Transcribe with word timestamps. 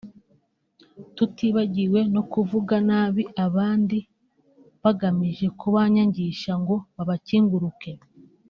tutibagiwe 1.15 1.99
no 2.13 2.21
kuvuga 2.31 2.75
nabi 2.89 3.23
abandi 3.45 3.97
bagamije 4.83 5.45
kubanyagisha 5.59 6.51
ngo 6.61 6.75
babakinguruke 6.95 7.91